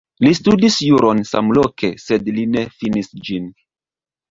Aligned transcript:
Li 0.27 0.29
studis 0.37 0.77
juron 0.85 1.21
samloke, 1.33 1.93
sed 2.05 2.33
li 2.39 2.49
ne 2.57 2.65
finis 2.81 3.13
ĝin. 3.31 3.49